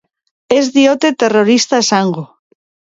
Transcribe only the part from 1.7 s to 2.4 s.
esango.